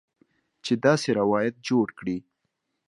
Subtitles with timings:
[0.65, 2.17] چې داسې روایت جوړ کړي